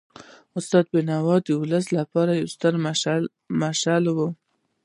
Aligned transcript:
استاد 0.57 0.85
بینوا 0.93 1.35
د 1.45 1.47
ولس 1.61 1.85
لپاره 1.97 2.31
یو 2.39 2.47
ستر 2.55 2.73
مشعل 3.61 4.05
و. 4.09 4.17